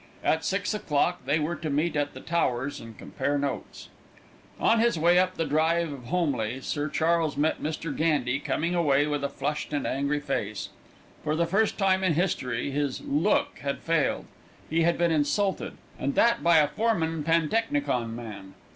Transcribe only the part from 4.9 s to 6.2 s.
way up the drive of